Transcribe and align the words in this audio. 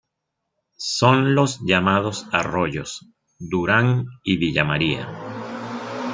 Son 0.79 1.35
los 1.35 1.59
llamados 1.63 2.25
arroyos 2.31 3.07
Durán 3.37 4.07
y 4.23 4.37
Villa 4.37 4.63
María. 4.63 5.07